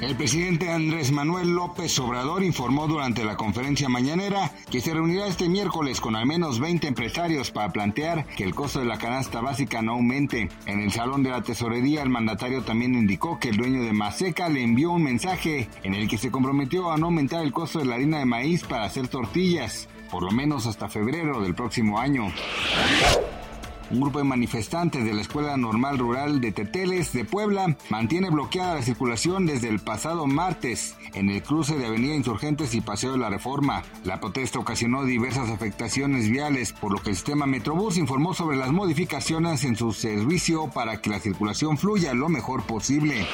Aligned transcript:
El 0.00 0.14
presidente 0.14 0.70
Andrés 0.70 1.10
Manuel 1.10 1.56
López 1.56 1.98
Obrador 1.98 2.44
informó 2.44 2.86
durante 2.86 3.24
la 3.24 3.36
conferencia 3.36 3.88
mañanera 3.88 4.52
que 4.70 4.80
se 4.80 4.94
reunirá 4.94 5.26
este 5.26 5.48
miércoles 5.48 6.00
con 6.00 6.14
al 6.14 6.24
menos 6.24 6.60
20 6.60 6.86
empresarios 6.86 7.50
para 7.50 7.72
plantear 7.72 8.24
que 8.24 8.44
el 8.44 8.54
costo 8.54 8.78
de 8.78 8.84
la 8.84 8.98
canasta 8.98 9.40
básica 9.40 9.82
no 9.82 9.94
aumente. 9.94 10.50
En 10.66 10.78
el 10.78 10.92
salón 10.92 11.24
de 11.24 11.30
la 11.30 11.42
tesorería, 11.42 12.02
el 12.02 12.10
mandatario 12.10 12.62
también 12.62 12.94
indicó 12.94 13.40
que 13.40 13.48
el 13.48 13.56
dueño 13.56 13.82
de 13.82 13.92
Maseca 13.92 14.48
le 14.48 14.62
envió 14.62 14.92
un 14.92 15.02
mensaje 15.02 15.68
en 15.82 15.94
el 15.94 16.08
que 16.08 16.16
se 16.16 16.30
comprometió 16.30 16.92
a 16.92 16.96
no 16.96 17.06
aumentar 17.06 17.42
el 17.42 17.52
costo 17.52 17.80
de 17.80 17.86
la 17.86 17.96
harina 17.96 18.20
de 18.20 18.24
maíz 18.24 18.62
para 18.62 18.84
hacer 18.84 19.08
tortillas, 19.08 19.88
por 20.12 20.22
lo 20.22 20.30
menos 20.30 20.66
hasta 20.66 20.88
febrero 20.88 21.42
del 21.42 21.56
próximo 21.56 21.98
año. 21.98 22.32
Un 23.90 24.00
grupo 24.00 24.18
de 24.18 24.24
manifestantes 24.24 25.02
de 25.02 25.14
la 25.14 25.22
Escuela 25.22 25.56
Normal 25.56 25.98
Rural 25.98 26.42
de 26.42 26.52
Teteles 26.52 27.14
de 27.14 27.24
Puebla 27.24 27.74
mantiene 27.88 28.28
bloqueada 28.28 28.74
la 28.74 28.82
circulación 28.82 29.46
desde 29.46 29.70
el 29.70 29.78
pasado 29.78 30.26
martes 30.26 30.94
en 31.14 31.30
el 31.30 31.42
cruce 31.42 31.78
de 31.78 31.86
Avenida 31.86 32.14
Insurgentes 32.14 32.74
y 32.74 32.82
Paseo 32.82 33.12
de 33.12 33.18
la 33.18 33.30
Reforma. 33.30 33.82
La 34.04 34.20
protesta 34.20 34.58
ocasionó 34.58 35.04
diversas 35.04 35.48
afectaciones 35.48 36.28
viales, 36.28 36.74
por 36.74 36.92
lo 36.92 37.02
que 37.02 37.10
el 37.10 37.16
sistema 37.16 37.46
Metrobús 37.46 37.96
informó 37.96 38.34
sobre 38.34 38.58
las 38.58 38.72
modificaciones 38.72 39.64
en 39.64 39.74
su 39.74 39.92
servicio 39.92 40.68
para 40.68 41.00
que 41.00 41.08
la 41.08 41.18
circulación 41.20 41.78
fluya 41.78 42.12
lo 42.12 42.28
mejor 42.28 42.64
posible. 42.64 43.26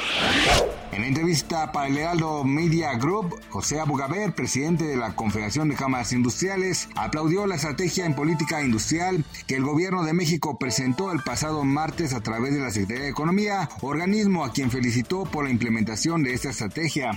En 0.93 1.03
entrevista 1.03 1.73
para 1.73 1.89
el 1.89 1.99
Heraldo 1.99 2.45
Media 2.45 2.95
Group, 2.95 3.35
José 3.51 3.81
Abugaber, 3.81 4.33
presidente 4.33 4.85
de 4.85 4.97
la 4.97 5.17
Confederación 5.17 5.69
de 5.69 5.75
Cámaras 5.75 6.13
Industriales, 6.13 6.89
aplaudió 6.95 7.49
la 7.49 7.57
estrategia 7.57 8.07
en 8.07 8.15
política 8.15 8.63
industrial 8.63 9.25
que 9.49 9.57
el 9.57 9.65
gobierno 9.65 10.05
de 10.05 10.13
México 10.13 10.44
presentó 10.53 11.11
el 11.11 11.21
pasado 11.21 11.65
martes 11.65 12.13
a 12.13 12.21
través 12.21 12.53
de 12.53 12.61
la 12.61 12.71
Secretaría 12.71 13.05
de 13.05 13.11
Economía, 13.11 13.69
organismo 13.81 14.45
a 14.45 14.53
quien 14.53 14.71
felicitó 14.71 15.25
por 15.25 15.45
la 15.45 15.51
implementación 15.51 16.23
de 16.23 16.35
esta 16.35 16.51
estrategia. 16.51 17.13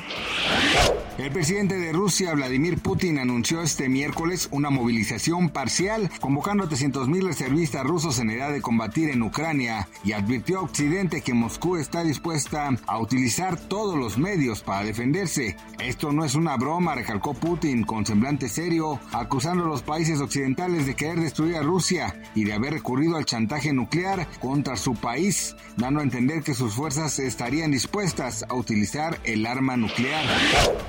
El 1.17 1.31
presidente 1.31 1.79
de 1.79 1.91
Rusia, 1.91 2.33
Vladimir 2.35 2.77
Putin, 2.77 3.17
anunció 3.17 3.61
este 3.61 3.89
miércoles 3.89 4.47
una 4.51 4.69
movilización 4.69 5.49
parcial, 5.49 6.11
convocando 6.21 6.63
a 6.63 6.69
300.000 6.69 7.25
reservistas 7.25 7.83
rusos 7.83 8.19
en 8.19 8.29
edad 8.29 8.53
de 8.53 8.61
combatir 8.61 9.09
en 9.09 9.23
Ucrania 9.23 9.89
y 10.03 10.11
advirtió 10.11 10.59
a 10.59 10.61
Occidente 10.61 11.21
que 11.21 11.33
Moscú 11.33 11.75
está 11.75 12.03
dispuesta 12.03 12.69
a 12.85 12.99
utilizar 12.99 13.59
todos 13.59 13.97
los 13.97 14.17
medios 14.17 14.61
para 14.61 14.85
defenderse. 14.85 15.57
Esto 15.79 16.11
no 16.11 16.23
es 16.23 16.35
una 16.35 16.55
broma, 16.55 16.95
recalcó 16.95 17.33
Putin 17.33 17.83
con 17.83 18.05
semblante 18.05 18.47
serio, 18.47 18.99
acusando 19.11 19.65
a 19.65 19.67
los 19.67 19.81
países 19.81 20.21
occidentales 20.21 20.85
de 20.85 20.95
querer 20.95 21.19
destruir 21.19 21.55
a 21.55 21.63
Rusia 21.63 22.15
y 22.35 22.43
de 22.43 22.53
haber 22.53 22.73
recurrido 22.73 23.16
al 23.17 23.25
chantaje 23.25 23.73
nuclear 23.73 24.27
contra 24.39 24.77
su 24.77 24.93
país, 24.95 25.55
dando 25.75 25.99
a 25.99 26.03
entender 26.03 26.43
que 26.43 26.53
sus 26.53 26.73
fuerzas 26.73 27.19
estarían 27.19 27.71
dispuestas 27.71 28.45
a 28.47 28.55
utilizar 28.55 29.19
el 29.23 29.45
arma 29.45 29.75
nuclear. 29.77 30.25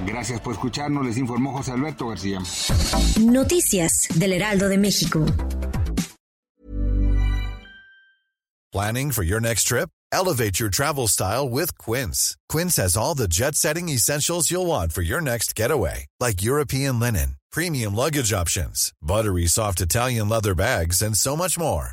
Gracias 0.07 0.41
por 0.41 0.55
escucharnos, 0.55 1.05
les 1.05 1.19
informó 1.19 1.53
José 1.53 1.73
Alberto 1.73 2.09
García. 2.09 2.41
Noticias 3.21 4.09
del 4.15 4.33
Heraldo 4.33 4.69
de 4.69 4.79
México. 4.79 5.25
Planning 8.71 9.13
for 9.13 9.23
your 9.23 9.41
next 9.41 9.65
trip? 9.65 9.89
Elevate 10.13 10.61
your 10.61 10.69
travel 10.69 11.09
style 11.09 11.49
with 11.49 11.77
Quince. 11.79 12.37
Quince 12.49 12.77
has 12.77 12.97
all 12.97 13.15
the 13.15 13.29
jet 13.29 13.55
setting 13.55 13.89
essentials 13.89 14.51
you'll 14.51 14.67
want 14.67 14.93
for 14.93 15.03
your 15.03 15.21
next 15.21 15.55
getaway, 15.55 16.07
like 16.21 16.43
European 16.43 17.01
linen, 17.01 17.37
premium 17.51 17.95
luggage 17.95 18.33
options, 18.33 18.93
buttery 19.03 19.47
soft 19.47 19.81
Italian 19.81 20.29
leather 20.29 20.55
bags, 20.55 21.03
and 21.03 21.17
so 21.17 21.37
much 21.37 21.59
more. 21.59 21.93